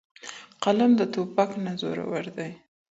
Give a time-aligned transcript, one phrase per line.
[0.63, 2.51] قلم د توپک نه زورور دی.